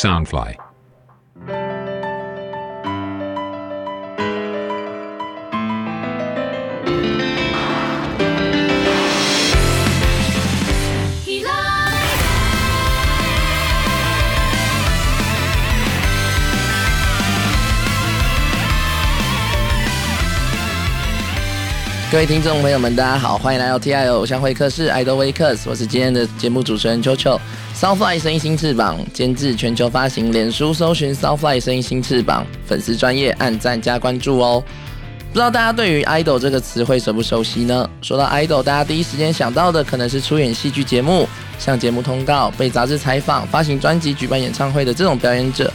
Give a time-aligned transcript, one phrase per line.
[0.00, 0.54] Soundfly。
[22.10, 27.38] 各位听众朋友们，大家好，欢迎来到 T I 偶像会客室，Idol w a k e s 我是今天的节目主持人秋秋。
[27.80, 34.62] Soundfly 声音新翅膀，监制全球发行，脸书搜寻 Soundfly 声音新翅膀，粉丝专业按赞加关注哦。
[35.30, 37.88] 不知道大家对于 idol 这个词汇熟不熟悉呢？
[38.02, 41.26] 说到 idol，大家第一时间想到的可能是出演戏剧节目、
[41.58, 45.72] 向节目通告、被杂志采访、发行专辑、举办演唱会的这种表演者。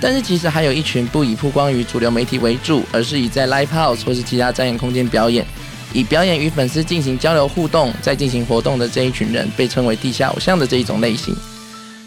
[0.00, 5.44] 但是其实还有一群不以曝光于主流媒体为主，而是以在 live house 或是其他展演空间表演。
[5.92, 11.34] 以表演与粉丝进行交流互动，再进行活动的这一群人，被称为地下偶像的这一种类型。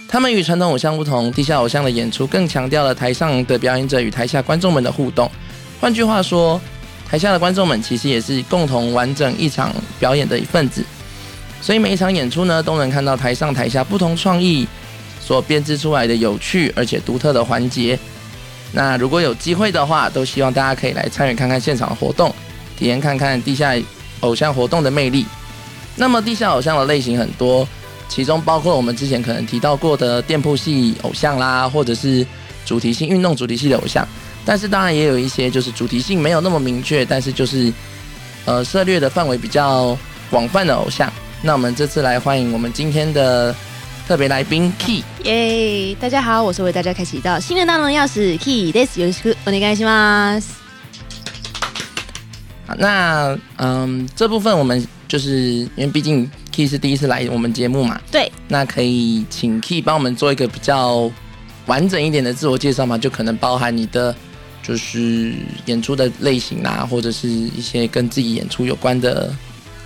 [0.07, 5.29] 他们与传统偶像不同，地下偶像的演出更强调了台上的表演者与台下观众们的互动。
[5.81, 6.61] 换句话说，
[7.09, 10.85] 台下的观众们其实也是共同完整一场表演的一份子。
[11.61, 14.67] 所以每一场演出呢，都能看到台上台下不同创意
[15.19, 17.97] 所编织出来的有趣而且独特的环节。
[18.71, 22.33] 那如果有机会的话，都希望大家可以来参与看看现场的活动。
[22.78, 23.74] 体验看看地下
[24.20, 25.26] 偶像活动的魅力。
[25.96, 27.66] 那么，地下偶像的类型很多，
[28.08, 32.24] 其中包括我们之前可能提到过的店铺系偶像啦，或者是
[32.64, 34.06] 主题性运动主题系的偶像。
[34.44, 37.72] 但是，当然也有一些就是主题性没有那么明确，但是就是
[38.44, 39.98] 呃涉猎的范围比较
[40.30, 41.12] 广泛的偶像。
[41.42, 43.54] 那我们这次来欢迎我们今天的
[44.06, 45.02] 特别来宾 Key。
[45.24, 50.61] 耶，大家好，我是为大家开启到新的大门钥匙 Key。This 有是お願いします。
[52.77, 55.31] 那嗯，这部分我们就是
[55.75, 61.11] 因为毕竟 Key 是第一次来我们节目嘛，对，那可以请 Key 帮我们做一个比较
[61.65, 62.97] 完整一点的自我介绍嘛？
[62.97, 64.15] 就可能包含你的
[64.61, 65.33] 就是
[65.65, 69.33] 演出的类型啊，或者是一些跟自己演出有关的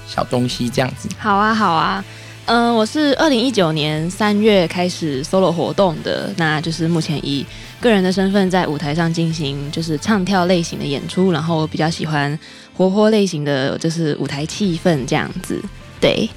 [0.07, 1.09] 小东西这样子。
[1.17, 2.03] 好啊，好啊。
[2.47, 7.45] 嗯，我是二零一九年三月开始 solo 活动的，那就是目前以
[7.81, 12.39] 个人的身份在舞台上进行就是唱跳类型的演出，然后我比较喜欢
[12.73, 15.61] 活泼类型的就是舞台气氛这样子。
[15.99, 16.29] 对，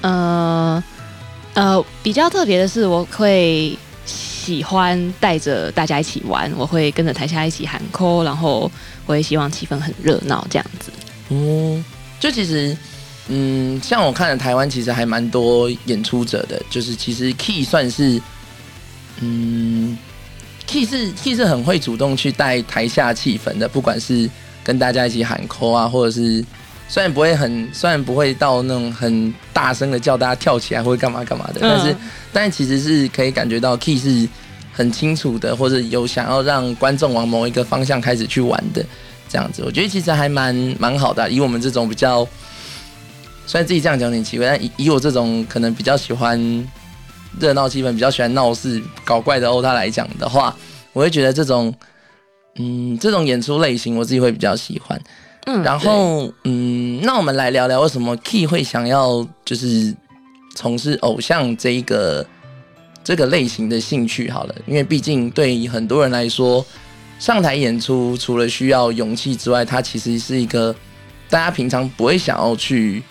[0.00, 0.80] 呃
[1.54, 8.70] 呃，比较特别的是，我会喜欢带着大家一起玩，我会跟着台下一起喊 call，然后
[9.06, 10.92] 我也希望气氛很热闹这样子。
[11.30, 11.82] 哦，
[12.20, 12.76] 就其实。
[13.28, 18.22] 嗯，像我看的台湾其实还蛮多演出者的，就是其实 Key 算是，
[19.20, 19.98] 嗯
[20.64, 24.30] ，Key 是 Key 是很会主动去带台下气氛的，不管是
[24.62, 26.44] 跟大家一起喊 call 啊，或者是
[26.88, 31.96] 虽然不会很，虽然不会到那种很大声的叫大家跳起来或者干嘛干嘛的，但是
[32.32, 34.28] 但其实是可以感觉到 Key 是
[34.72, 38.86] 很清楚的，或者有想要让观众往某一个方向开始去玩的
[39.28, 42.24] 这样子，我觉得其实还蛮蛮好的，以我们这种比较。
[43.46, 46.36] 虽然自己这样讲有点奇怪，但以以我这种可能比较喜欢
[47.38, 50.54] 热闹气氛、比较喜欢闹事、搞怪的欧他来讲的话，
[50.92, 51.72] 我会觉得这种
[52.56, 55.00] 嗯这种演出类型我自己会比较喜欢。
[55.44, 59.94] 嗯，然后嗯，那我们来聊聊为什么 Key 会想要就是
[60.56, 62.26] 从事偶像这一个
[63.04, 66.66] 这个类型的兴趣好了，因为毕竟对于很多人来说，
[67.20, 70.74] 上台演出除了需要勇气之外，它其实是一个
[71.30, 73.04] 大家平常不会想要去。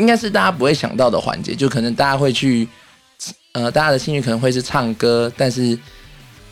[0.00, 2.66] 应该是大家不会想到的环节，就可能大家会去，
[3.52, 5.78] 呃，大家的兴趣可能会是唱歌，但是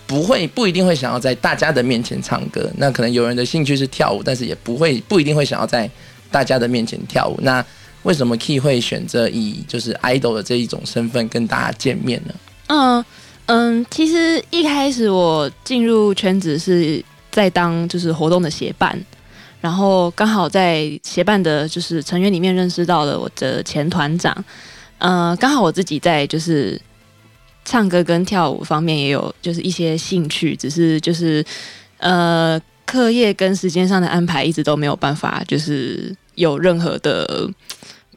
[0.07, 2.71] 不会不一定会想要在大家的面前唱歌。
[2.77, 5.91] 那可能有人的兴趣是跳舞，但是也不会不一定会想要在
[6.31, 7.39] 大家的面前跳舞。
[7.43, 7.65] 那
[8.03, 12.35] 为什么 Key 会选择以就是 idol 的这一种身份跟大家见面呢？
[12.67, 13.05] 嗯
[13.47, 18.99] 嗯，其实一开始我进入圈子是在当就是活动的协办。
[19.61, 24.45] 然后刚好在协办的，就是成员里面认识到了我的前团长，
[24.99, 26.81] 呃，刚好我自己在就是
[27.65, 31.45] 唱歌跟跳舞方面也有就是一些兴趣，只是就是
[31.97, 37.51] 呃课业跟时间上的安排一直都没有办法，就是有任何的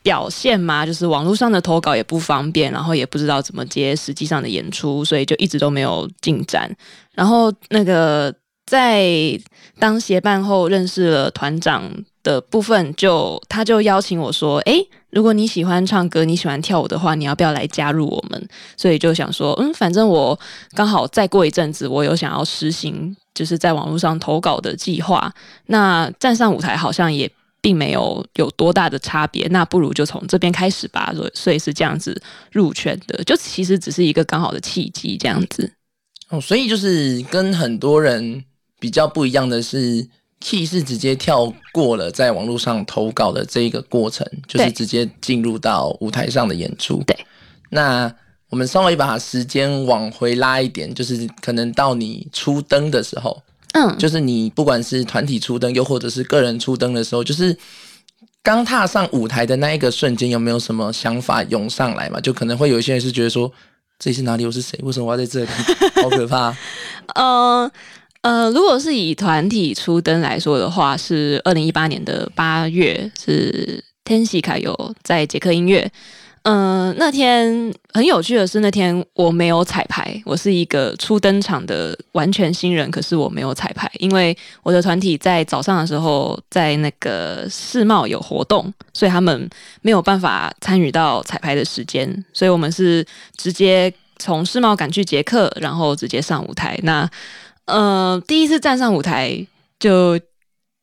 [0.04, 6.69] 表现嘛，就是网络上的投稿也不方便，然后也不知道怎么接实际上的演出，所以就一直都没有进展。
[7.16, 8.31] 然后那个。
[8.71, 9.38] 在
[9.79, 11.91] 当协办后，认识了团长
[12.23, 18.47] 的部分，就他就邀请我说：“哎，如果你喜欢唱歌，你喜欢跳舞的话，你要不要来加入我们？”
[18.77, 20.39] 所以就想说，嗯，反正我
[20.73, 25.29] 刚好再过一阵子，我有想要实行就是在网络上投稿的计划。
[25.65, 27.29] 那站上舞台好像也
[27.59, 31.12] 并没有有多大的差别，那不如就从这边开始吧。
[31.13, 32.18] 所所以是这样子
[32.53, 35.69] 入圈的，就其实只是一个刚好的契机，这样子。
[36.29, 38.41] 哦，所以就是跟很多人
[38.81, 40.07] 比较不一样的是
[40.39, 47.04] ，Key 是直接跳过了在网络上投稿的这一个过程，就是直接进入到舞台上的演出。
[47.06, 47.16] 对，
[47.69, 48.12] 那
[48.50, 53.39] 我们稍微把时间往回拉一点，就是可能到你初登的时候，
[53.74, 57.56] 嗯，就是你不管是团体初登，又或者是个人初登的时候，就是
[58.42, 62.19] 刚踏上舞台的那一个瞬间，有没有什么想法涌上来嘛？
[62.19, 63.54] 就可能会有一些人是觉得说，
[64.00, 64.44] 这里是哪里？
[64.44, 64.80] 我是谁？
[64.81, 65.50] 为什么我要在这里？
[66.01, 66.57] 好可怕！
[67.13, 67.72] 呃
[68.21, 75.91] 呃，如果是以团体初登来说的话，是二零一八年的八月，是天喜卡有在捷克音乐。
[76.44, 89.47] 嗯、那天很有趣的是，那天我没有彩排，我是一个初登场的完全新人，可是我没有彩排，因为我的团体在早上的时候在那个世贸有活动，所以他们
[89.83, 93.06] 没有办法参与到彩排的时间，所以我们是
[93.38, 96.75] 直接从世贸赶去捷克，然后直接上舞台。
[96.81, 97.07] 那
[97.66, 99.46] 呃，第一次站上舞台，
[99.80, 100.19] 就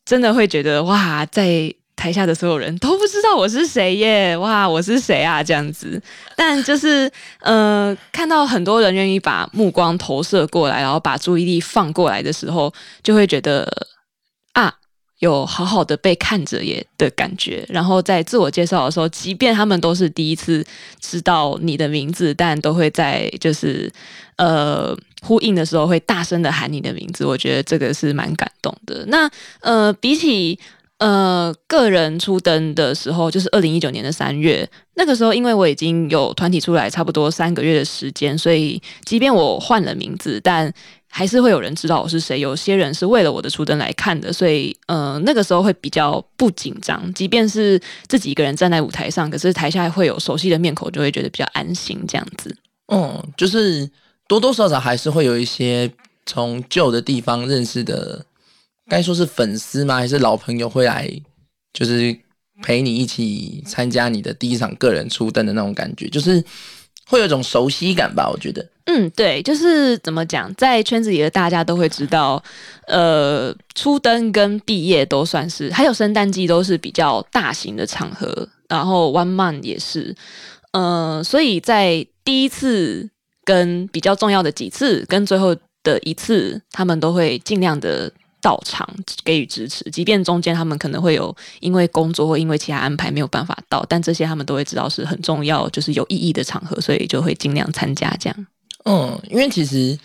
[0.04, 4.36] 真的会觉得哇，在台下的所有人都不知道我是谁耶！
[4.36, 5.42] 哇，我是谁啊？
[5.42, 6.00] 这样子，
[6.36, 7.10] 但就是
[7.40, 12.72] 呃，看到很多人愿意把目光投射过来，然后把注意力放过来的时候，
[13.02, 13.68] 就会觉得
[14.52, 14.72] 啊，
[15.18, 17.66] 有好好的被看着耶的感觉。
[17.68, 20.64] 然后在自我介绍的时候，即便他们都是第一次
[21.00, 23.92] 知道你的名字，但都会在就是
[24.36, 27.24] 呃呼应的时候会大声的喊你的名字。
[27.24, 29.04] 我觉得这个是蛮感动的。
[29.06, 29.30] 那
[29.60, 30.58] 呃，比起
[30.98, 40.72] 呃，个人出登的时候，就是二零一九年的三月，那个时候，因为我已经有团体出来差不多三个月的时间，所以即便我换了名字，但
[41.08, 42.40] 还是会有人知道我是谁。
[42.40, 47.14] 有些人是为了我的出登来看的，所以呃，那个时候会比较不紧张。
[47.14, 52.56] 即便是自己一个人站在舞台上，可是台下会有熟悉的面孔，就会觉得比较安心这样子。
[52.92, 53.88] 嗯，就是
[54.28, 55.90] 多多少少还是会有一些
[56.26, 58.24] 从旧的地方认识的，
[58.88, 59.96] 该说是粉丝吗？
[59.96, 61.10] 还是老朋友会来，
[61.72, 62.16] 就是
[62.62, 66.44] 陪你一起参加你的第一场个人初登的那种感觉，就是
[67.06, 68.28] 会有一种熟悉感吧？
[68.30, 72.42] 我觉得，嗯，对，就是怎么讲，在圈子里的大家都会知道，
[72.86, 80.14] 呃，初登跟毕业都算是，还有圣诞季都是比较大型的场合，然后 One Man 也是，
[80.72, 83.08] 呃，所以在第一次
[83.48, 88.12] 跟比较重要的几次，跟最后的一次，他们都会尽量的
[88.42, 88.86] 到场
[89.24, 98.46] 给予支持，即便中间他们可能会有因为工作或因为其他安排没有办法到，但这些他们都会知道是很重要，就是有意义的场合，所以就会尽量参加这样。
[98.84, 99.98] 嗯，因为其实，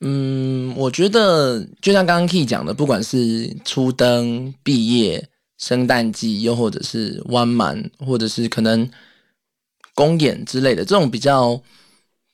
[0.00, 8.90] 嗯，我觉得就像刚刚 Key 讲的，不管是初登、毕业、圣诞季，又或者是弯满或者是可能
[9.94, 11.60] 公演之类的，这种比较，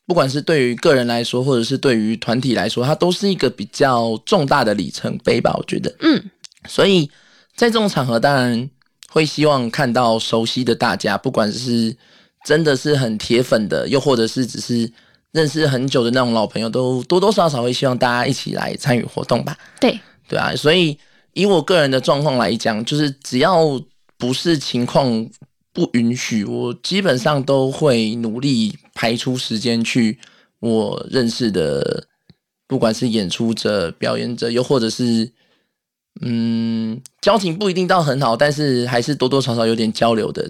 [0.07, 5.55] 不管是对于个人来说，或者是对于团体来说，它都是一个比较重大的里程碑吧。
[5.57, 6.31] 我觉得，嗯，
[6.69, 7.07] 所以
[7.57, 8.69] 在这种场合，当然
[9.09, 11.97] 会希望看到熟悉的大家，不管是
[12.45, 14.93] 真的是很铁粉的，又或者是只是
[15.33, 19.57] 认识很久的那种老朋友，都多多少少会希望大家一起来参与活动吧。
[19.81, 19.99] 对，
[20.29, 20.99] 对啊，所以
[21.33, 23.81] 以我个人的状况来讲，就是只要
[24.19, 25.27] 不是情况
[25.75, 30.19] 不允许，我基本上都会努力排出时间去
[30.61, 32.07] 我认识的，
[32.69, 35.33] 不管是演出者、表演者，又或者是
[36.23, 40.49] 嗯，交情不一定到很好，但是还是多多少少有点交流的。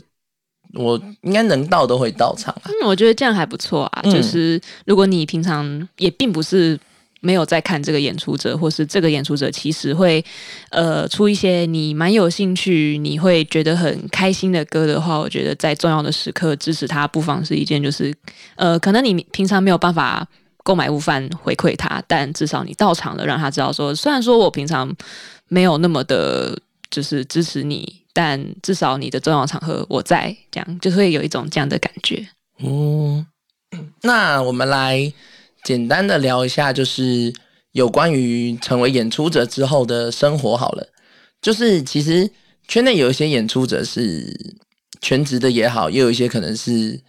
[0.75, 2.62] 我应该能到都会到场啊。
[2.66, 4.02] 嗯，我觉得这样还不错啊。
[4.04, 6.78] 嗯就是如果你平常也并不是
[7.25, 10.25] 没有在看这个演出者，或是这个演出者其实会
[10.71, 18.14] 呃出一些你蛮有兴趣、你会觉得很开心的歌的话，我觉得在重要的时刻支持他，不妨是一件就是
[18.57, 20.28] 呃，可能你平常没有办法。
[20.66, 24.90] 购买午饭回馈他，但至少你到场了，让他知道说，虽然说我平常
[25.49, 32.26] 没有那么的，就是支持你，但至少你的重要场合我在，这样就会有一种这样的感觉。
[32.61, 33.26] 嗯，
[34.00, 35.12] 那我们来
[35.64, 37.33] 简单的聊一下，就是
[37.73, 40.87] 有关于成为演出者之后的生活好了。
[41.42, 42.30] 就是其实
[42.68, 44.56] 圈内有一些演出者是
[45.00, 47.00] 全职的也好，也有一些可能是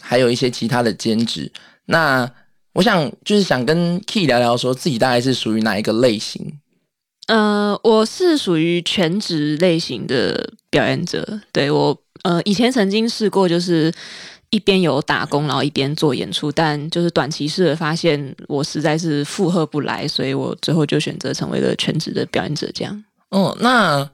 [0.00, 1.52] 还有一些其他的兼职。
[1.86, 2.30] 那
[2.74, 6.58] 我想就是想跟 Key 聊聊，说自己大概是属于哪一个类型？
[7.28, 11.40] 呃，我是属于全职类型的表演者。
[11.52, 13.92] 对我，呃，以前曾经试过，就是
[14.52, 22.70] 一边有打工，然后一边做演出，但就是短期式的发现，我实在是负荷不来，所以我最后就选择成为了全职的表演者。
[22.74, 24.06] 这样，哦，那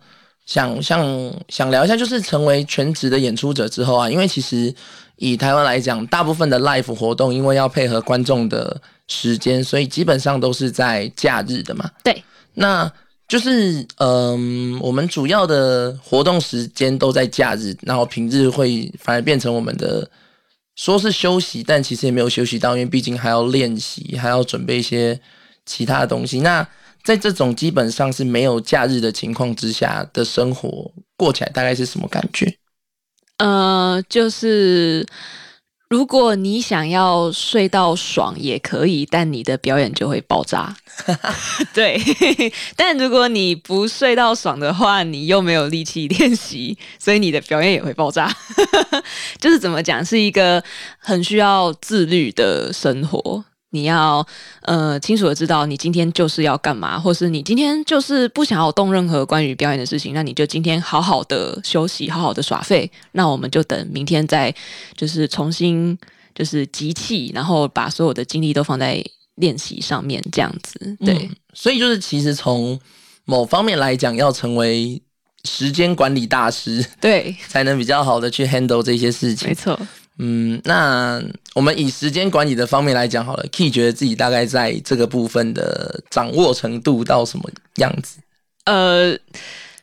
[0.46, 1.04] 想想
[1.48, 4.72] 想聊一下，就是成为全职的演出者之后啊，因为其实
[5.16, 11.90] 以台湾来讲，大部分的 live 活动因为要配合观众的时间，所以基本上都是在假日的嘛。
[12.04, 12.22] 对，
[12.54, 12.88] 那
[13.26, 20.08] 就是嗯，我们主要的活动时间都在假日，然后平日会反而变成我们的
[20.78, 25.20] 说是休息，但其实也没有休息到，因为毕竟还要练习，还要准备一些
[25.66, 26.40] 其他的东西。
[26.40, 26.64] 那
[27.02, 32.56] 在这种基本上是没有假日的情况之下的生活过起来，大概是什么感觉？
[33.38, 35.04] 呃，就是
[35.88, 40.76] 如果你想要睡到爽也可以，但你的表演就会爆炸。
[41.72, 41.98] 对，
[42.76, 48.30] 但如果你不睡到爽的话，你又没有力气练习，所以你的表演也会爆炸。
[49.40, 50.62] 就是怎么讲，是一个
[50.98, 53.44] 很需要自律的生活。
[53.70, 54.26] 你要
[54.62, 62.90] 呃清楚的知道你今天就是要干嘛，或是你今天就是不想要动任何关于表演的事情，那你就今天好好的休息，好好的耍废。
[63.12, 64.54] 那我们就等明天再
[64.96, 65.98] 就是重新
[66.34, 70.96] 就是集气，然后把所有的精力都放在练习上面，这样子。
[71.04, 72.78] 对，所以就是其实从
[73.24, 75.00] 某方面来讲，要成为
[75.44, 79.48] 时间管理大师，对，才能比较好的去 handle 这些事情。
[79.48, 79.78] 没错。
[80.20, 81.22] 嗯，那
[81.54, 88.18] 我们以时间管理的方面来讲好了，Key 觉得自己大概在这个部分的掌握程度到什么样子？
[88.64, 89.16] 呃，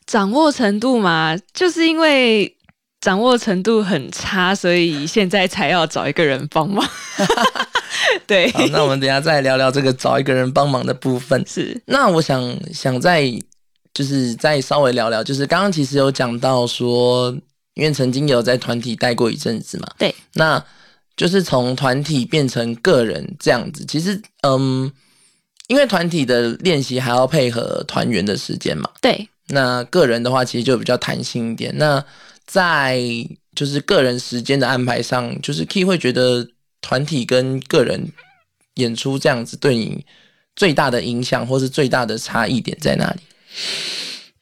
[0.05, 2.53] 掌握程度嘛，就是因为
[2.99, 6.85] 掌握程度很差，所以现在才要找一个人帮忙。
[8.27, 11.41] 对，好，那我们等下再聊聊这个找一个人帮忙的部分。
[11.47, 13.23] 是，那我想想再
[13.93, 17.33] 就是再稍微聊聊，就是刚刚其实有讲到说。
[17.75, 20.61] 因为曾经有在团体待过一阵子嘛，对，那
[21.15, 23.85] 就是从团体变成个人这样子。
[23.85, 24.91] 其实，嗯，
[25.67, 29.29] 因为团体的练习还要配合团员的时间嘛，对。
[29.47, 31.71] 那个人的话，其实就比较弹性一点。
[31.77, 32.03] 那
[32.47, 32.99] 在
[33.55, 36.47] 就是个人时间的安排上，就是 Key 会觉得
[36.81, 38.11] 团体跟个人
[38.73, 40.03] 演出这样子对你
[40.55, 43.21] 最大的影响，或是最大的差异点在哪里？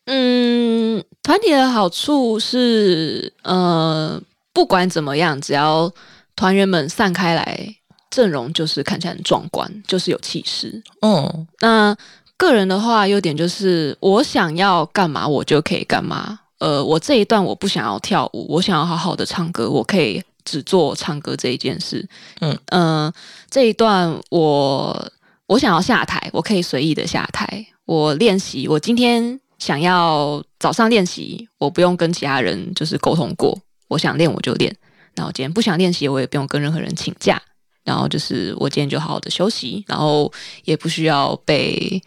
[0.05, 5.89] 嗯，团体的好处是，呃，不管怎么样，只要
[6.35, 7.75] 团员们散开来，
[8.09, 10.83] 阵容就是看起来很壮观，就是有气势。
[11.01, 11.95] 嗯，那
[12.35, 16.41] 个人的话，优点就是我想要干嘛，我就可以干嘛。
[16.59, 22.05] 呃，我这一段我不想要跳舞，我想要好好的唱歌，我可以只做唱歌这一件事。
[22.41, 23.13] 嗯嗯，
[23.49, 25.11] 这一段我
[25.47, 29.39] 我想要下台，我可以随意的下台，我练习，我今天。
[29.63, 33.57] 想要早上练习，我不用跟其他人就是沟通过。
[33.87, 34.75] 我想练我就练，
[35.15, 37.41] 然后今天不想练习，我也不用跟任何人请假。
[37.85, 40.29] 然后就是我今天就好好的休息，然后
[40.65, 42.03] 也不需要被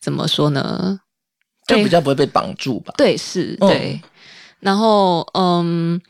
[0.00, 1.00] 怎么说呢？
[1.66, 2.94] 就比较不会被绑住吧？
[2.96, 4.00] 对，是，对。
[4.60, 6.00] 然后，嗯，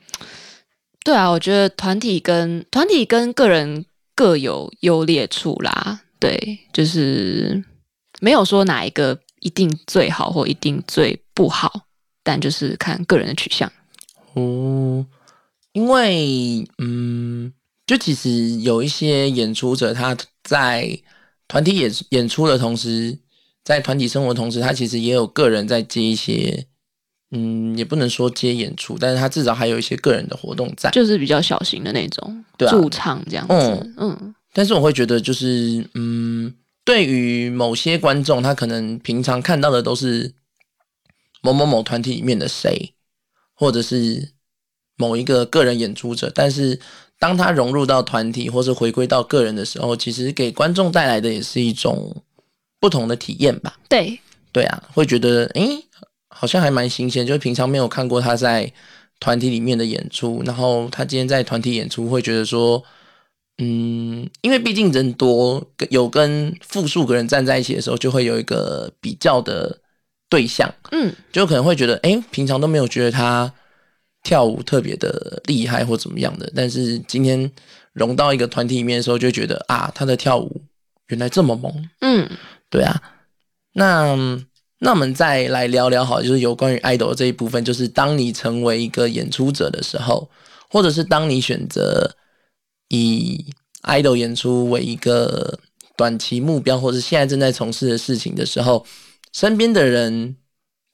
[1.02, 6.02] 对啊，我觉得团体跟团体跟个人各有优劣处啦。
[6.20, 7.64] 对，就是
[8.20, 9.18] 没有说哪一个。
[9.44, 11.86] 一定最好或一定最不好，
[12.22, 13.70] 但就是看个人的取向。
[14.32, 15.04] 哦，
[15.72, 17.52] 因为嗯，
[17.86, 20.98] 就其实有一些演出者，他在
[21.46, 23.18] 团体演演出的同时，
[23.62, 26.66] 在团体生活同时，他其实也有个人在接一些，
[27.30, 33.92] 嗯，也不能说接演出，但是他至少还有一些个人的活动在，就是比较小型的那种驻唱这样子。
[33.98, 36.54] 嗯，但是我会觉得就是嗯。
[36.84, 40.34] 对于某些观众，他可能平常看到的都是
[41.40, 42.92] 某某某团体里面的谁，
[43.54, 44.32] 或者是
[44.96, 46.30] 某一个个人演出者。
[46.34, 46.78] 但是，
[47.18, 52.22] 当他融入到团体，或是回归到个人的时候，其实给观众带来的也是一种
[52.78, 53.78] 不同的体验吧？
[53.88, 54.20] 对，
[54.52, 55.82] 对啊，会觉得诶，
[56.28, 58.70] 好像还蛮新鲜，就是平常没有看过他在
[59.20, 62.84] 团体里面的演出，然后他今天在团体演出，会觉得说。
[63.58, 69.78] 嗯，因为毕竟人多，有跟复数个人站在一起的时候，就会有一个比较的
[70.28, 70.68] 对象。
[70.90, 73.52] 嗯，就可能会觉得，哎，平常都没有觉得他
[74.24, 77.48] 跳舞特别的厉害或怎么样的，但是今天
[77.92, 80.60] 融到一个团体里面的时候，就觉得啊，他的跳舞
[81.06, 81.88] 原来这么猛。
[82.00, 82.28] 嗯，
[82.68, 83.00] 对啊。
[83.74, 84.16] 那
[84.80, 90.28] 那我们再来聊聊，好，就是有关于 idol 这一部分，就是当你成为一个演出者的时候，
[90.68, 92.16] 或者是当你选择。
[92.94, 93.46] 以
[93.82, 95.58] idol 演出为一个
[95.96, 98.86] 短期目标，或者现在正在从事的事情的时候，
[99.32, 100.36] 身边的人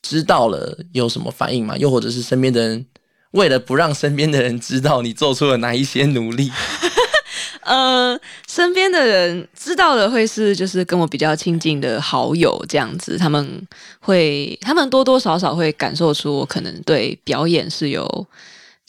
[0.03, 1.77] 知道了有什么反应吗？
[1.77, 2.87] 又或者是身边的人
[3.33, 6.51] 为了不让身边的人知道你做出了哪一些努力？
[7.63, 13.69] 呃，身边的人知道的会是就是跟我比较亲近的好友这样子，他们
[14.01, 18.27] 会他们多多少少会感受出我可能对表演是有。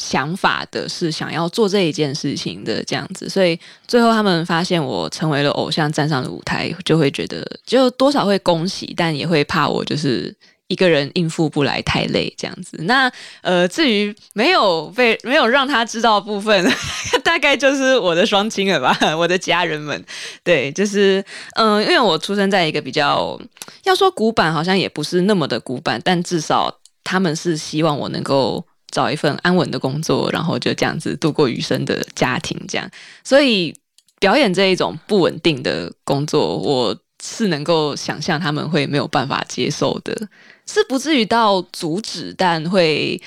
[0.01, 10.35] 想法的，是想要做这一件事情的这样子，所以最后他们发现我成为了偶像，站上了舞台，就会觉得就多少会恭喜，但也会怕我就是
[10.67, 12.77] 一个人应付不来，太累这样子。
[12.81, 16.65] 那呃，至于没有被没有让他知道部分，
[17.23, 20.03] 大概就是我的双亲了吧，我的家人们。
[20.43, 21.23] 对，就是
[21.55, 23.39] 嗯，因为我出生在一个比较
[23.83, 28.65] 要说古板，好像也不是那么的古板，但至少他们是希望我能够。
[28.91, 32.89] 找一份安稳的工作，然后就这样子度过余生的家庭，这样。
[33.23, 33.73] 所以
[34.19, 40.27] 表演这一种不稳定的工作，我是能够想象他们会没有办法接受的，
[40.67, 43.21] 是不至于到阻止，但会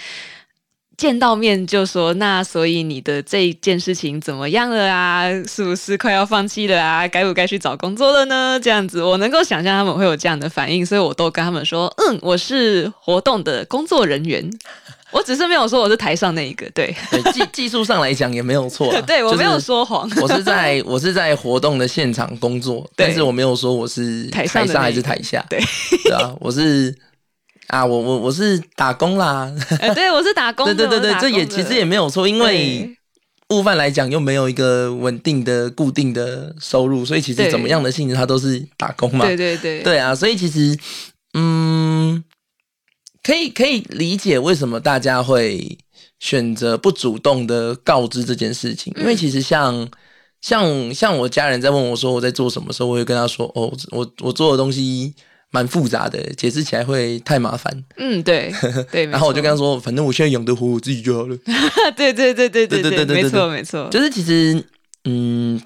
[0.97, 5.29] 见到面就说：“那所以你的这一件事情怎么样了啊？
[5.45, 7.07] 是不是快要放弃了啊？
[7.09, 14.49] 该不该去找工作了呢？”这样子，我能够想象他们会有这样的反应，所以我都跟他们说：“嗯，我是活动的工作人员。”
[15.15, 16.93] 我只是没有说我是台上那一个，对，
[17.33, 25.63] 技技术上来讲也没有错， 对我没有说谎，我是在我是在活动的现场工作，但是我没有说我是台上还是台下，对，
[26.03, 26.93] 对啊，我是
[27.69, 29.49] 啊，我我我是打工啦，
[29.95, 32.91] 对，我是打工， 对对对对，这也其实也没有错，因为
[33.51, 40.77] 悟饭来讲又没有一个稳定的固定的收入，所以其实怎么样的性质它都是打工嘛，对对对，对啊，所以其实
[41.35, 42.25] 嗯。
[43.25, 45.79] 可以可以理解为什么大家会
[46.21, 49.89] 选择不主动的告知这件事情，因为其实像
[50.41, 55.15] 像像我家人在问我说我在做什么时候，我会跟他说哦，我我做的东西
[55.51, 57.85] 蛮复杂的，解释起来会太麻烦。
[57.97, 58.53] 嗯，对
[58.93, 59.07] 对。
[59.07, 61.37] 然后我就跟他说，反正我现在养得活我自己就好了。
[61.97, 63.89] 对对对对对对对，没错没错。
[63.91, 64.63] 就是其实
[65.05, 65.61] 嗯，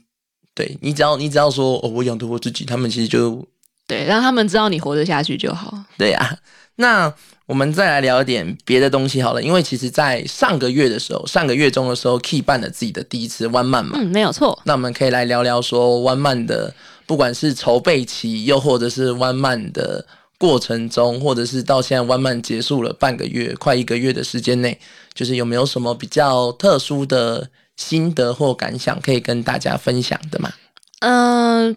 [0.55, 3.47] 对你只要你只要说哦，我养得活自己，他们其实就
[3.88, 5.76] 对让他们知道你活得下去就好。
[5.97, 6.38] 对呀，
[6.76, 7.12] 那。
[7.49, 14.61] 我们再来聊一点别的东西好了，因为其实，在上个月的时候，上个月中的时候，Key 办了自己的第一次 One Man 嘛，嗯，没有错。
[14.64, 16.75] 那我们可以来聊聊说 One Man 的，
[17.07, 20.04] 不管是筹备期，又或者是 One Man 的
[20.36, 24.78] 过程中，或者是到现在 One Man 结束了半个月，快一个月的时间内，
[25.15, 30.52] 就是有没有什么比较特殊的心得或感想可以跟大家分享的嘛？
[31.00, 31.75] 嗯，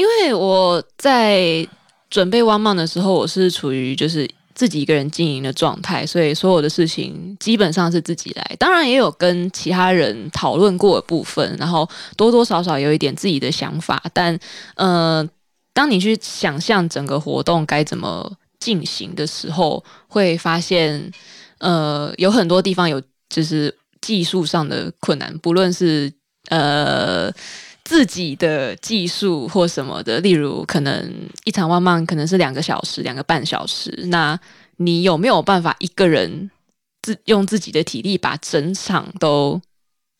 [0.00, 1.66] 因为我在
[2.08, 4.28] 准备 One 的时候，我是处于就是。
[4.52, 8.56] 自己一个人经营的状态，所以所有的事情基本上是自己来。
[8.58, 14.02] 当然也有跟其他人讨论过的部分，然后多多少少有一点自己的想法。
[14.12, 14.38] 但
[14.74, 15.26] 呃，
[15.72, 21.10] 当你去想象整个活动该怎么进行的时候，会发现
[21.60, 26.12] 呃有很多地方有就是技术上的困难，不论是
[26.50, 27.32] 呃。
[27.90, 34.38] 自己的技术或什么的，例如可能一场万曼可能是两个小时、两个半小时，那
[34.76, 36.52] 你有没有办法一个人
[37.02, 39.60] 自用自己的体力把整场都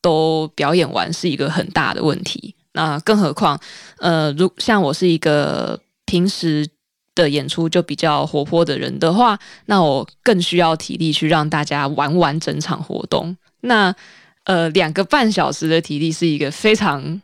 [0.02, 2.56] 都表演完，是一个很大的问题。
[2.72, 3.56] 那更何况，
[3.98, 6.66] 呃，如像我是一个平时
[7.14, 13.36] 的演出就比较活泼的人的话，那我更需要体力去让大家玩完整场活动。
[13.60, 13.94] 那
[14.42, 17.22] 呃，两个半小时的体力是一个非常。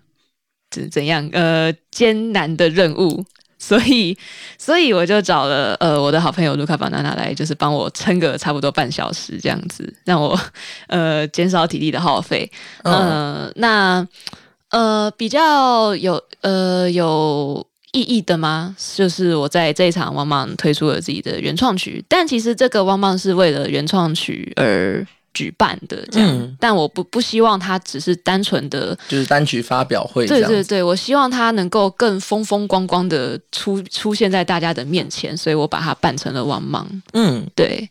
[0.74, 3.24] 是怎样呃艰难的任务，
[3.58, 4.16] 所以
[4.58, 10.38] 所以我就找了呃我的好朋友卢卡巴娜娜来，就是帮我撑个差不多半小时这样子，让我
[10.88, 12.50] 呃减少体力的耗费。
[12.82, 14.06] 呃，那
[14.70, 18.76] 呃比较有呃有意义的吗？
[18.94, 25.06] 就是我在这一场汪汪推出了自己的原创曲，但其实这个汪汪是为了原创曲而。
[25.36, 30.26] 举办的这样，但我不不希望它只是单纯的，就是单曲发表会。
[30.26, 36.88] 对对对，我希望它能够更风风光光的出出现在大家的面前，所以我把它办成了王莽。
[37.12, 37.90] 嗯，对，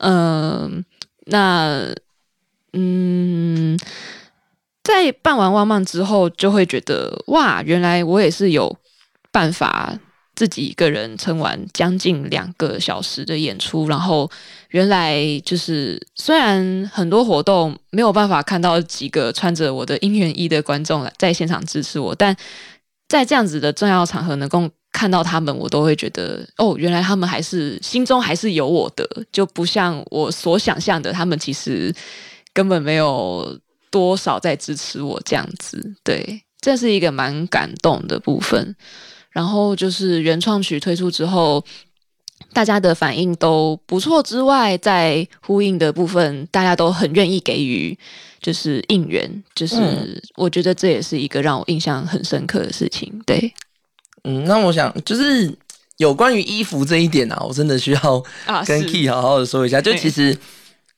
[0.00, 0.84] 嗯，
[1.24, 1.88] 那
[2.74, 3.78] 嗯，
[4.84, 8.76] 在办完王莽之后，就会觉得哇，原来我也是有
[9.30, 9.98] 办法。
[10.42, 14.28] 自己一个人撑完将近两个小时的演出，然后
[14.70, 22.36] 原来就是虽然很多活动没有办法看到几个穿着我的应援衣的观众来在现场支持我，但
[23.08, 31.94] 在这样子的重要场合能够看到他们，我都会觉得哦，原来他们还是心中还是有我的，就不像我所想象的，他们其实
[32.52, 33.56] 根本没有
[33.92, 35.94] 多少在支持我这样子。
[36.02, 38.74] 对，这是一个蛮感动的部分。
[39.32, 41.64] 然后就是原创曲推出之后，
[42.52, 47.98] 大家的反应都不错之外，在呼应的部分，大家都很愿意给予
[48.40, 53.10] 就是应援，就是我觉得这也是一个让我印象很深刻的事情。
[53.24, 53.52] 对，
[54.24, 55.56] 嗯，那我想就是
[55.96, 58.22] 有关于衣服这一点啊，我真的需要
[58.66, 59.80] 跟 Key 好好的说一下。
[59.80, 60.36] 就其实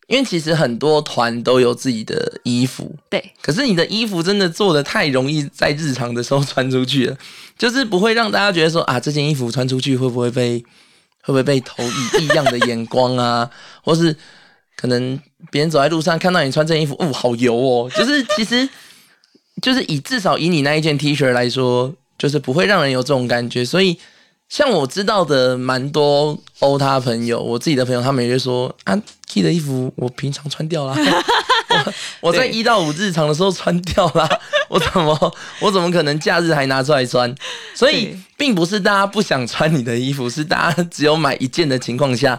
[0.06, 7.16] 因为其实很多团都有自己的衣服，对，可是你的衣服真的做的太容易在日常的时候穿出去了，
[7.58, 10.58] 就是不会让大家觉得说啊，这件衣服穿出去会不会被
[11.22, 13.50] 会不会被投以 异样的眼光啊，
[13.82, 14.14] 或是
[14.76, 15.18] 可能
[15.50, 18.68] 别人走在路上看到你穿这件衣服，哦，好油哦，就是其实
[19.62, 23.98] 就是以至少以你那一件 T 恤来说，就是不会让人有这种感觉，所以。
[24.48, 28.94] 像我知道的蛮多欧他朋友，我自己的朋友，他们也就说啊
[29.28, 30.94] ，K 的衣服我平常穿掉啦，
[32.20, 34.28] 我我在一到五日常的时候穿掉啦，
[34.68, 37.34] 我怎么我怎么可能假日还拿出来穿？
[37.74, 42.38] 所以并不是大家不想穿你的衣服，是大家只有买一件的情况下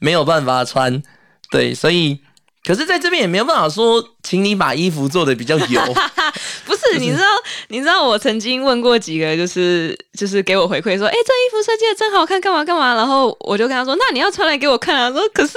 [0.00, 1.02] 没有办法穿。
[1.50, 2.20] 对，所以。
[2.66, 5.94] 可是，在这边也没有办法说，请你把衣服做的比较油。
[6.64, 7.26] 不 是，你知道，
[7.68, 12.94] 你知道，我曾经问过几个，就是就是给我回馈说，哎，这衣服设计的真好看，干嘛干嘛。
[12.94, 15.10] 然后我就跟他说，那你要穿来给我看啊。
[15.10, 15.54] 说，可是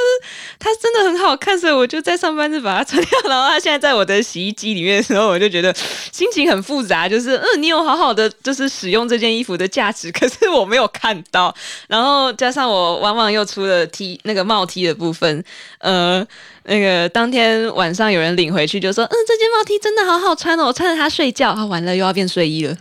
[0.59, 3.19] 它真的很好看，所以我就在上班日把它穿掉。
[3.25, 5.73] 然后它现在在我的洗衣机里面的时候，我就觉得
[6.11, 7.07] 心情很复杂。
[7.07, 11.53] 就是，嗯，你有好好的就是使用这件衣服的价值，可是我没有看到。
[11.87, 15.43] 然后加上我往往又出了 T 那个帽 T 的部分，
[15.79, 16.25] 呃。
[16.67, 22.77] 那个当天晚上有人领回去，就说：“嗯，这件帽 T 真的好好穿哦，我穿着它睡觉。”啊，完了又要变睡衣了。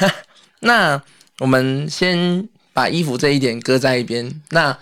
[0.60, 1.02] 那
[1.38, 4.30] 我们先把衣服这一点搁在一边。
[4.50, 4.76] 那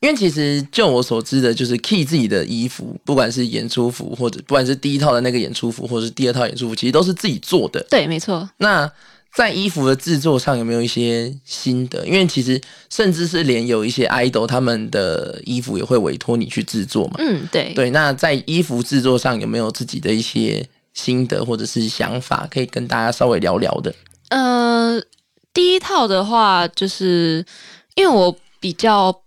[0.00, 7.82] 因为其实就我所知的，就是 Key 自己的衣服，不管是演出服，或者不管是第一套的那个演出服，或者是第二套演出服，其实都是自己做的。
[7.88, 8.46] 对，没错。
[8.58, 8.90] 那
[9.34, 12.06] 在衣服的制作上有没有一些心得？
[12.06, 17.14] 因为其实甚至是连有一些 idol 他们的衣服也会委托你去制作嘛。
[17.18, 17.72] 嗯，对。
[17.74, 23.92] 对，那在衣服制作上有没有自己的一些心得或者是想法，可以跟大家稍微聊聊的？
[24.28, 25.02] 呃，
[25.52, 27.44] 第一套的话，就是
[27.96, 29.22] 因为我比较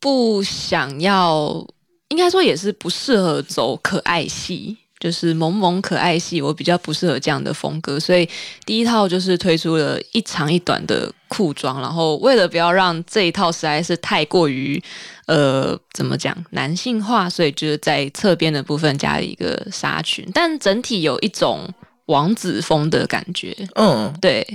[0.00, 1.66] 不想要，
[2.08, 4.78] 应该说也是不适合走可爱系。
[5.02, 8.28] 就是萌萌可爱系，我比较不适合这样的风格，所以
[8.64, 14.80] 第一套就是推出了一长一短的裤装，然后为了不要让这一套实在是太过于
[15.26, 21.68] 呃怎么讲男性化，所以就是在侧边的部分加了一个纱裙，但整体有一种
[22.06, 24.46] 王子风的感觉，嗯，对，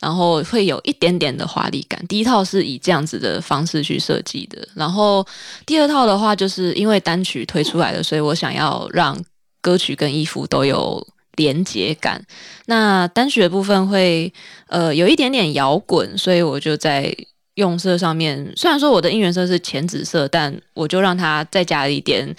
[0.00, 2.04] 然后会有一点点的华丽感。
[2.08, 5.24] 第一套是以这样子的方式去设计的，然后
[5.64, 9.16] 第二套的话，就是因为单曲推出来的，所以我想要让。
[9.62, 12.22] 歌曲跟衣服都有连接感，
[12.66, 14.30] 那单曲的部分会
[14.66, 17.16] 呃有一点点摇滚，所以我就在
[17.54, 22.34] 用色上面，虽然说我的应援色是浅紫色，但我就让它再加一点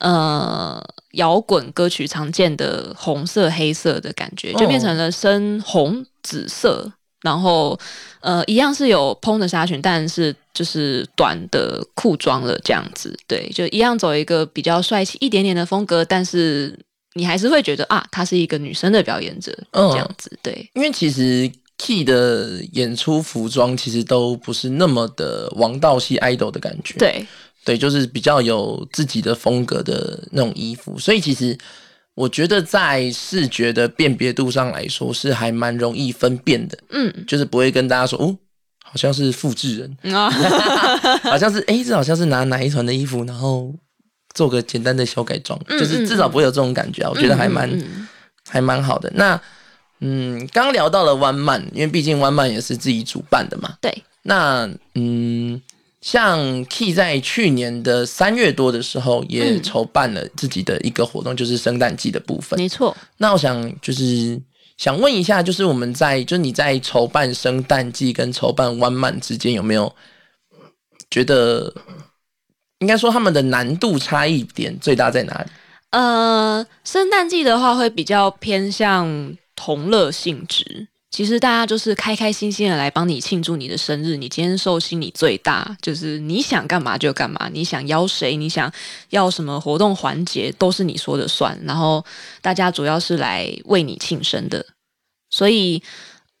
[0.00, 0.82] 呃
[1.12, 6.92] 摇滚歌曲常见的红色、黑色的感觉，就变成了深红紫色。
[7.22, 7.78] 然后，
[8.20, 16.76] 呃，一样是有蓬的纱裙，但是就是短的裤装了这样子，对，就一样走一个比较帅气一点点的风格，但是
[17.14, 20.68] 你还是会觉得啊，她是一个女生的表演者这样子，对。
[20.74, 27.26] 因为其实 Key 的演出服装其实都不是那么的王道系 idol 的感觉，对，
[27.64, 31.56] 对，就是比较有自己的风格的那种衣服，所以其实。
[32.14, 36.78] 我觉得在视觉的辨别度上来说，是还蛮容易分辨的。
[36.90, 38.36] 嗯，就是不会跟大家说哦，
[38.84, 39.96] 好像是复制人
[41.24, 43.74] 好像是哎，这好像是拿哪一团的衣服，然后
[44.34, 47.10] 做个简单的小改装，就是至少不会有这种感觉啊。
[47.10, 47.70] 我觉得还蛮
[48.48, 49.10] 还蛮好的。
[49.14, 49.40] 那
[50.00, 53.74] 嗯，刚聊到了弯漫，因为毕竟弯漫也是自己主办的嘛。
[53.80, 54.02] 对。
[54.22, 55.60] 那嗯。
[56.02, 62.58] 像 Key 在去年的三月多的时候，也筹办了自己的一个活动，就是圣诞季的部分。
[62.58, 62.94] 没错。
[63.18, 64.38] 那我想就是
[64.76, 69.94] 想问一下，就是我们在就是你在筹办圣诞季跟筹办弯满之间，有没有
[71.08, 71.72] 觉得
[72.80, 75.50] 应该说他们的难度差异点最大在哪里？
[75.90, 80.88] 呃，圣诞季的话会比较偏向同乐性质。
[81.12, 88.72] 其实大家就是开开心心的来帮你庆祝你的生日，你今天寿星你最大，就是你想干嘛就干嘛，你想邀谁，你想
[89.10, 91.56] 要什么活动环节都是你说的算。
[91.64, 92.02] 然后
[92.40, 94.64] 大家主要是来为你庆生的，
[95.28, 95.82] 所以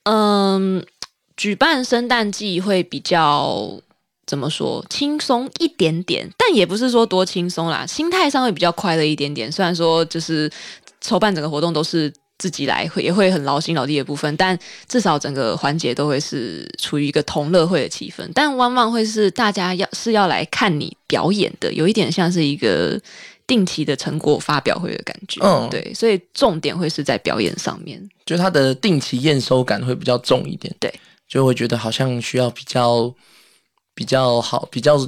[0.04, 0.82] 嗯，
[1.36, 3.78] 举办圣诞季会比较
[4.26, 9.52] 怎么说轻松一点点，但也不是说多轻松啦，心态上会比较快乐一点点。
[9.52, 10.50] 虽然说就是
[11.02, 12.10] 筹办整个活动都是。
[12.42, 18.28] 自己来会也会很劳心劳力的部分，但至少整个环节都会是处于一个同乐会的气氛。
[18.34, 23.00] 但往往会是大家要是要来看你表演的，有一点像是一个
[23.46, 25.40] 定期的成果发表会的感觉。
[25.44, 30.74] 嗯，对，所以重点会是在表演上面，就它的定期验收感会比较重一点。
[30.80, 30.92] 对，
[31.28, 33.14] 就会觉得好像需要比较
[33.94, 34.98] 比较好，比较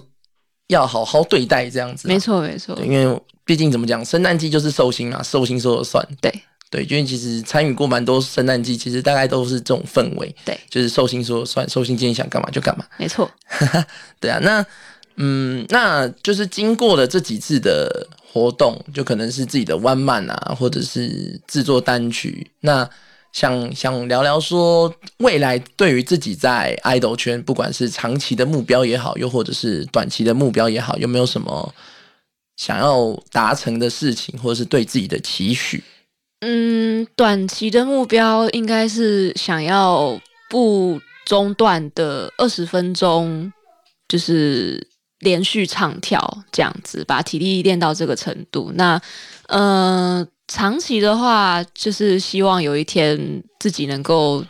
[0.68, 2.06] 要好好对待这样子。
[2.06, 3.20] 没错，没错，因为。
[3.46, 6.02] 毕竟怎么讲，圣诞季就是寿星啊，寿星说了算。
[6.18, 6.32] 对
[6.74, 10.34] 对，因为其实参与过蛮多圣诞季，其实大概都是这种氛围。
[10.44, 12.84] 对，就是寿星说算，寿星今天想干嘛就干嘛。
[12.98, 13.30] 没错。
[14.18, 14.66] 对啊，那
[15.14, 22.50] 嗯，那就是经过了这几次的活动，就可能是自己的 one man 啊，或者是制作单曲。
[22.62, 22.90] 那
[23.32, 31.72] 想想聊聊说，未来对于自己在 idol 圈，不管是长期的目标也好，又或者是短期的目标也好，有没有什么
[32.56, 35.84] 想要达成的事情，或者是对自己的期许？
[36.46, 43.50] 嗯，短期的目标应该是想要不中断的二十分钟，
[44.06, 44.86] 就是
[45.20, 48.70] 连续唱跳这样子，把体力练到这个程度。
[48.74, 49.00] 那
[49.48, 54.44] 呃，长期的话，就是希望有一天自己能够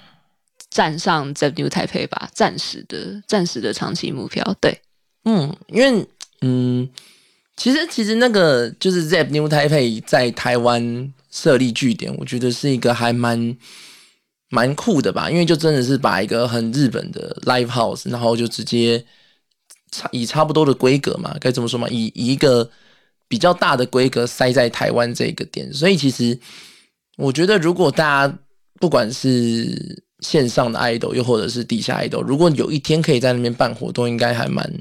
[0.70, 4.42] 站上 z New Taipei 吧，暂时的、暂时的长期目标。
[4.60, 4.82] 对，
[5.24, 6.04] 嗯，因为
[6.40, 6.88] 嗯，
[7.56, 11.12] 其实其实那个就是 z New Taipei 在台湾。
[11.34, 13.56] 设立据点，我觉得是一个还蛮
[14.50, 19.04] 蛮酷的吧，因为就真的是把一个很日本的 live house，然后就直接
[19.90, 22.70] 差以差不多的规格嘛，该怎么说嘛，以一个
[23.26, 26.38] 比较大的规格塞在台湾这个点，所以其实
[27.16, 28.38] 我觉得，如果大家
[28.78, 34.72] 不管是线上的 idol，又或者是地下 idol，如果有一天可以在那边办活动，应该还蛮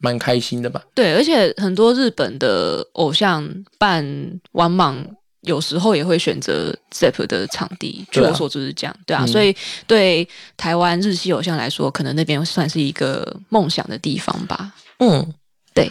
[0.00, 0.82] 蛮开心的吧？
[0.94, 4.04] 对，而且很多日本的偶像办
[4.52, 5.16] 完满。
[5.44, 14.70] 有时候也会选择 ZEP 的场地，据我所知是这样，对啊，所以对台湾日系偶像来说，可能那边算是一个梦想的地方吧。
[14.98, 15.32] 嗯，
[15.72, 15.90] 对。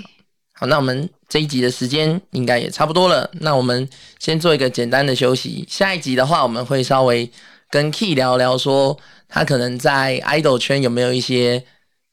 [0.54, 5.66] 好，那我们这一集的时间应该也差不多了，那我们先做一个简单的休息。
[5.68, 7.28] 下一集的话，我们会稍微
[7.72, 8.96] 跟 Key 聊聊，说
[9.28, 11.64] 他可能在 idol 圈有没有一些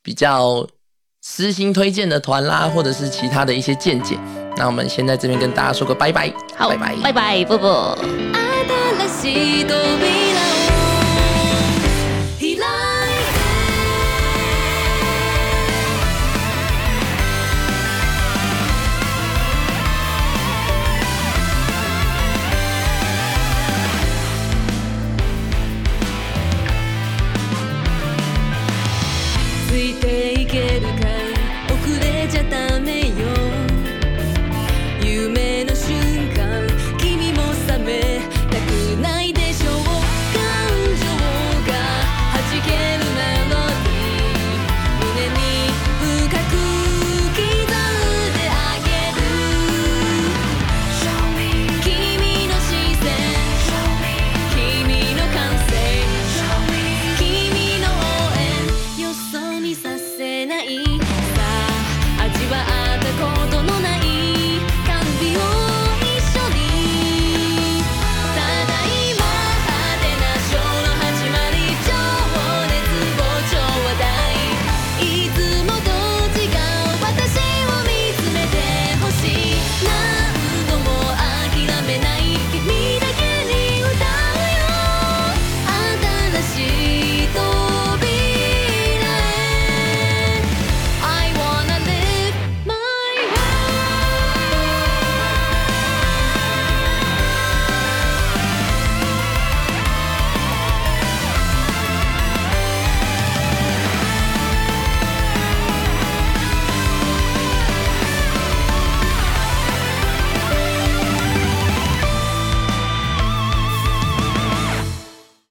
[0.02, 0.66] 比较
[1.29, 4.17] 私心推荐的团啦，或者是其他的一些见解。
[4.57, 7.99] 那我们先在这边跟大家说个拜拜，好，拜拜，拜拜，啵啵。